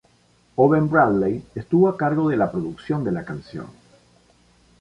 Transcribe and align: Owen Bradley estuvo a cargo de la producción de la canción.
Owen 0.55 0.89
Bradley 0.89 1.43
estuvo 1.53 1.87
a 1.87 1.95
cargo 1.95 2.27
de 2.27 2.35
la 2.37 2.51
producción 2.51 3.03
de 3.03 3.11
la 3.11 3.23
canción. 3.23 3.67